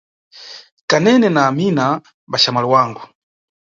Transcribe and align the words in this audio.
Kanene 0.89 1.27
na 1.31 1.41
Amina 1.51 1.85
mbaxamwali 2.27 2.67
wangu. 2.73 3.03